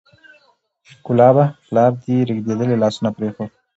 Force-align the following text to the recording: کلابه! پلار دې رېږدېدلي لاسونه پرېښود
کلابه! 1.05 1.45
پلار 1.67 1.91
دې 2.01 2.15
رېږدېدلي 2.29 2.75
لاسونه 2.81 3.09
پرېښود 3.17 3.51